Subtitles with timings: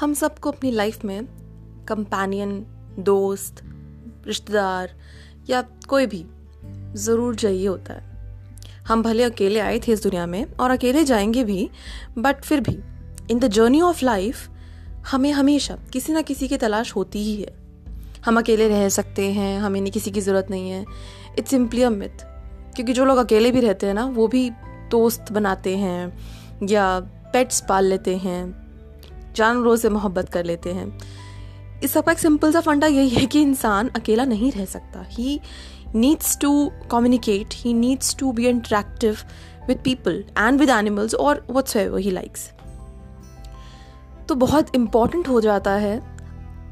[0.00, 1.24] हम सबको अपनी लाइफ में
[1.88, 2.66] कंपेनियन
[2.98, 3.62] दोस्त,
[4.26, 4.90] रिश्तेदार
[5.50, 6.24] या कोई भी
[6.94, 8.12] ज़रूर चाहिए होता है।
[8.86, 11.70] हम भले अकेले आए थे इस दुनिया में और अकेले जाएँगे भी
[12.18, 12.78] बट फिर भी
[13.30, 14.48] in the journey of life
[15.10, 17.54] हमें हमेशा किसी ना किसी की तलाश होती ही है।
[18.24, 20.84] हम अकेले रह सकते हैं, हमें किसी की ज़रूरत नहीं है।
[21.38, 22.24] इट्स सिंपली अ मिथ
[22.74, 24.50] क्योंकि जो लोग अकेले भी रहते हैं ना, वो भी
[24.90, 26.18] दोस्त बनाते हैं
[26.62, 26.98] या
[27.32, 30.86] पेट्स पाल लेते हैं, जानवरों से मोहब्बत कर लेते हैं।
[31.84, 35.40] इस सबका एक सिंपल सा फंडा यही है कि इंसान अकेला नहीं रह सकता। He
[35.94, 39.16] needs to communicate he needs to be interactive
[39.68, 42.50] with people and with animals और वट्स ही लाइक्स
[44.28, 46.00] तो बहुत इंपॉर्टेंट हो जाता है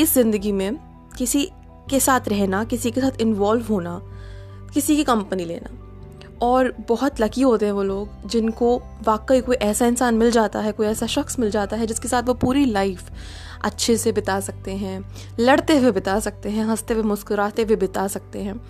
[0.00, 0.76] इस ज़िंदगी में
[1.18, 1.48] किसी
[1.90, 4.00] के साथ रहना, किसी के साथ इन्वॉल्व होना,
[4.74, 5.70] किसी की कंपनी लेना।
[6.42, 10.72] और बहुत लकी होते हैं वो लोग, जिनको वाकई कोई ऐसा इंसान मिल जाता है,
[10.72, 13.02] कोई ऐसा शख्स मिल जाता है, जिसके साथ वो पूरी लाइफ
[13.64, 18.08] अच्छे से बिता सकते हैं, लड़ते हुए बिता सकते हैं, हँसते हुए, मुस्कुराते हुए बिता
[18.08, 18.60] सकते हैं।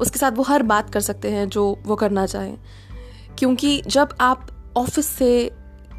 [0.00, 2.58] उसके साथ वो हर बात कर सकते हैं जो वो करना चाहें।
[3.38, 5.52] क्योंकि जब आप ऑफ़िस से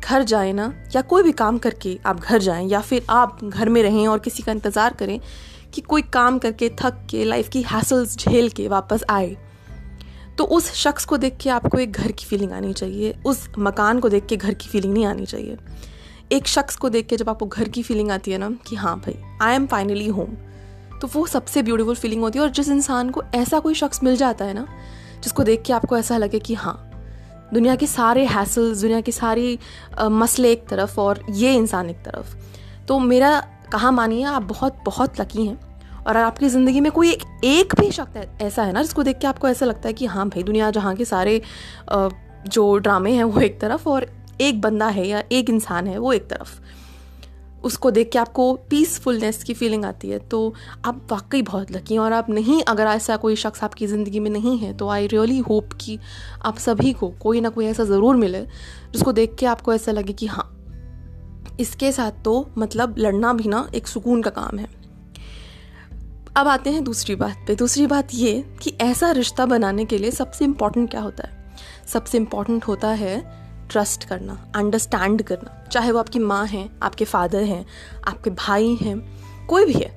[0.04, 3.70] घर जाए ना, या कोई भी काम करके आप घर जाएँ, या फिर आप घर
[3.70, 5.20] में रहें और किसी का इंतज़ार करें
[5.74, 9.38] कि कोई काम करके, थक के लाइफ की हैसल्स झेल के वापस आए
[10.38, 14.00] तो उस शख्स को देख के आपको एक घर की फीलिंग आनी चाहिए। उस मकान
[14.00, 15.58] को देख के घर की फीलिंग नहीं आनी चाहिए।
[16.32, 18.98] एक शख्स को देख के जब आपको घर की फीलिंग आती है ना कि हाँ
[19.00, 20.36] भाई आई एम फाइनली होम
[21.02, 24.16] तो वो सबसे ब्यूटीफुल फीलिंग होती है और जिस इंसान को ऐसा कोई शख्स मिल
[24.18, 24.68] जाता है ना,
[25.24, 26.84] जिसको देख के आपको ऐसा लगे कि हाँ
[27.54, 29.58] दुनिया के सारे हैसल्स दुनिया के सारे
[30.02, 32.36] मसले एक तरफ़ और ये इंसान एक तरफ़।
[32.88, 33.40] तो मेरा
[33.72, 35.67] कहा मानिए, आप बहुत बहुत लकी हैं।
[36.08, 39.28] और आपकी ज़िंदगी में कोई एक, एक भी शख्स ऐसा है ना जिसको देख के
[39.28, 41.42] आपको ऐसा लगता है कि हाँ भाई दुनिया जहाँ के सारे
[41.92, 44.10] जो ड्रामे हैं वो एक तरफ़ और
[44.42, 46.60] एक बंदा है या एक इंसान है वो एक तरफ़।
[47.64, 50.54] उसको देख के आपको पीसफुलनेस की फीलिंग आती है। तो
[50.86, 54.30] आप वाकई बहुत लकी हैं और आप नहीं अगर ऐसा कोई शख्स आपकी ज़िंदगी में
[54.32, 55.98] नहीं है तो आई रियली होप कि
[56.46, 58.42] आप सभी को कोई ना कोई ऐसा ज़रूर मिले
[58.94, 60.50] जिसको देख के आपको ऐसा लगे कि हाँ
[61.60, 64.77] इसके साथ तो मतलब लड़ना भी ना एक सुकून का काम है।
[66.38, 70.12] अब आते हैं दूसरी बात पे। दूसरी बात ये कि ऐसा रिश्ता बनाने के लिए
[70.12, 71.54] सबसे इंपॉर्टेंट क्या होता है?
[71.88, 73.32] सबसे इंपॉर्टेंट होता है
[73.70, 77.66] ट्रस्ट करना अंडरस्टैंड करना। चाहे वो आपकी माँ हैं, आपके फादर हैं,
[78.08, 79.92] आपके भाई हैं, कोई भी है।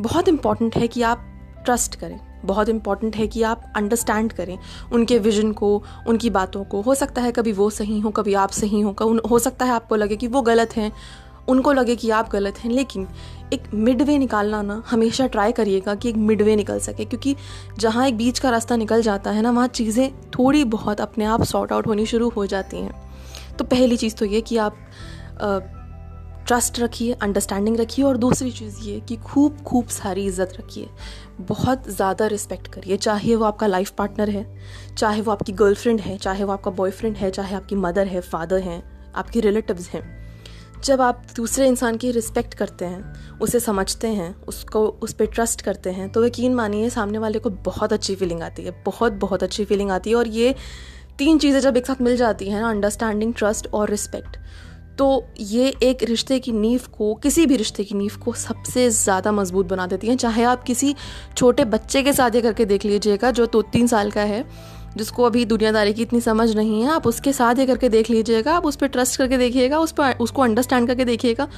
[0.00, 1.26] बहुत इंपॉर्टेंट है कि आप
[1.64, 4.58] ट्रस्ट करें। बहुत इंपॉर्टेंट है कि आप अंडरस्टैंड करें
[4.92, 8.50] उनके विजन को, उनकी बातों को। हो सकता है कभी वो सही हो, कभी आप
[8.50, 10.92] सही हो हो सकता है आपको लगे कि वो गलत हैं।
[11.48, 13.06] उनको लगे कि आप गलत हैं, लेकिन
[13.52, 17.34] एक मिड वे निकालना ना, हमेशा ट्राई करिएगा कि एक मिड वे निकल सके, क्योंकि
[17.78, 21.42] जहाँ एक बीच का रास्ता निकल जाता है ना, वहाँ चीज़ें थोड़ी बहुत अपने आप
[21.44, 24.76] सॉर्ट आउट होनी शुरू हो जाती हैं। तो पहली चीज़ तो ये कि आप
[26.46, 30.88] ट्रस्ट रखिए अंडरस्टैंडिंग रखिए, और दूसरी चीज़ ये कि खूब खूब सारी इज़्ज़त रखिए।
[31.40, 34.46] बहुत ज़्यादा रिस्पेक्ट करिए, चाहे वो आपका लाइफ पार्टनर है,
[34.98, 38.60] चाहे वो आपकी गर्लफ्रेंड है, चाहे वो आपका बॉयफ्रेंड है, चाहे आपकी मदर है फादर
[38.60, 38.82] हैं,
[39.14, 40.02] आपके रिलेटिव्स हैं।
[40.84, 45.62] जब आप दूसरे इंसान की रिस्पेक्ट करते हैं, उसे समझते हैं, उसको, उस पर ट्रस्ट
[45.62, 49.42] करते हैं तो यकीन मानिए, सामने वाले को बहुत अच्छी फीलिंग आती है, बहुत बहुत
[49.42, 50.54] अच्छी फीलिंग आती है। और ये
[51.18, 54.36] तीन चीज़ें जब एक साथ मिल जाती हैं ना अंडरस्टैंडिंग ट्रस्ट और रिस्पेक्ट
[54.98, 55.06] तो
[55.40, 59.66] ये एक रिश्ते की नींव को, किसी भी रिश्ते की नींव को सबसे ज़्यादा मज़बूत
[59.66, 60.94] बना देती हैं। चाहे आप किसी
[61.36, 64.44] छोटे बच्चे के साथ ये करके देख लीजिएगा, जो दो तो तीन साल का है
[64.96, 68.54] जिसको अभी दुनियादारी की इतनी समझ नहीं है, आप उसके साथ ये करके देख लीजिएगा,
[68.54, 71.48] आप उस पर ट्रस्ट करके देखिएगा, उस पर उसको अंडरस्टैंड करके देखिएगा,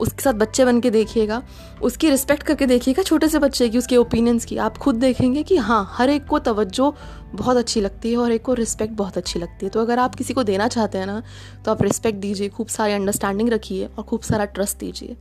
[0.00, 1.42] उसके साथ बच्चे बन के देखिएगा,
[1.82, 5.56] उसकी रिस्पेक्ट करके देखिएगा, छोटे से बच्चे की, उसके ओपिनियंस की। आप खुद देखेंगे कि
[5.56, 6.94] हाँ हर एक को तवज्जो
[7.34, 10.14] बहुत अच्छी लगती है और एक को रिस्पेक्ट बहुत अच्छी लगती है। तो अगर आप
[10.14, 11.22] किसी को देना चाहते हैं ना
[11.64, 15.16] तो आप रिस्पेक्ट दीजिए, खूब सारी अंडरस्टैंडिंग रखिए और खूब सारा ट्रस्ट दीजिए।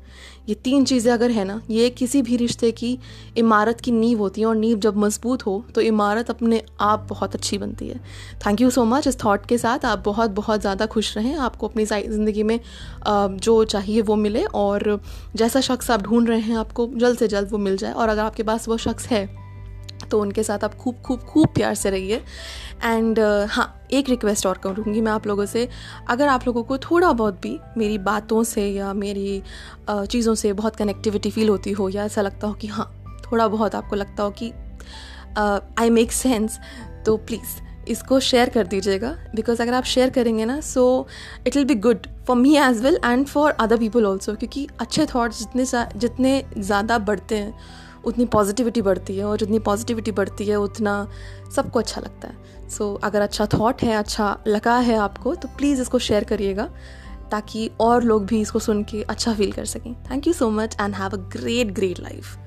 [0.49, 2.97] ये तीन चीज़ें अगर है ना, ये किसी भी रिश्ते की
[3.37, 7.35] इमारत की नींव होती है और नींव जब मज़बूत हो तो इमारत अपने आप बहुत
[7.35, 7.99] अच्छी बनती है।
[8.45, 11.67] थैंक यू सो मच इस थॉट के साथ। आप बहुत बहुत ज़्यादा खुश रहें। आपको
[11.67, 12.59] अपनी ज़िंदगी में
[13.07, 14.99] जो चाहिए वो मिले और
[15.35, 18.21] जैसा शख्स आप ढूंढ रहे हैं, आपको जल्द से जल्द वो मिल जाए। और अगर
[18.21, 19.25] आपके पास वो शख्स है
[20.11, 22.21] तो उनके साथ आप खूब खूब खूब प्यार से रहिए।
[22.83, 25.67] एंड uh, हाँ एक रिक्वेस्ट और करूँगी मैं आप लोगों से।
[26.09, 29.41] अगर आप लोगों को थोड़ा बहुत भी मेरी बातों से या मेरी
[29.89, 32.91] uh, चीज़ों से बहुत कनेक्टिविटी फील होती हो या ऐसा लगता हो कि हाँ
[33.25, 34.51] थोड़ा बहुत आपको लगता हो कि
[35.79, 36.59] आई मेक सेंस
[37.05, 37.59] तो प्लीज़
[37.89, 40.83] इसको शेयर कर दीजिएगा। बिकॉज़ अगर आप शेयर करेंगे ना so
[41.47, 45.05] it will be good for me as well and for other people also क्योंकि अच्छे
[45.05, 45.65] थाट्स जितने
[45.95, 47.53] जितने ज़्यादा बढ़ते हैं
[48.05, 51.07] उतनी पॉजिटिविटी बढ़ती है और जितनी पॉजिटिविटी बढ़ती है उतना
[51.55, 55.47] सबको अच्छा लगता है। सो so, अगर अच्छा थॉट है अच्छा लगा है आपको तो
[55.47, 56.69] प्लीज़ इसको शेयर करिएगा
[57.31, 60.77] ताकि और लोग भी इसको सुन के अच्छा फील कर सकें। Thank you so much
[60.81, 62.37] and have a great great life